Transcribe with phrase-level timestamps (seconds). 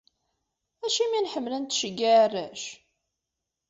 [0.85, 2.63] Acimi i nḥemmel ad nettceggiɛ arrac?